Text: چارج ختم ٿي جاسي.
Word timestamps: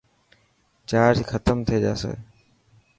چارج 0.89 1.17
ختم 1.31 1.57
ٿي 1.67 1.77
جاسي. 1.85 2.13